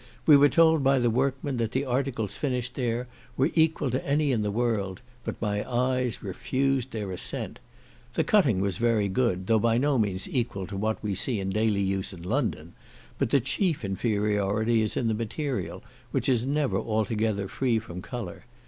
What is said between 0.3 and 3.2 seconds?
were told by the workmen that the articles finished there